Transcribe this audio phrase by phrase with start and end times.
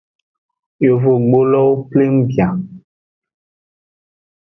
[0.85, 2.47] Yovogbulowo pleng bia.